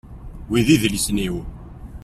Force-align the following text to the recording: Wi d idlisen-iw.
Wi 0.49 0.59
d 0.65 0.67
idlisen-iw. 0.75 1.35